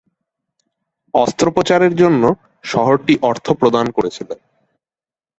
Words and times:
অস্ত্রোপচারের 1.13 1.93
জন্য 1.95 2.23
শহরটি 2.63 3.13
অর্থ 3.21 3.45
প্রদান 3.51 3.85
করেছিল। 3.91 4.29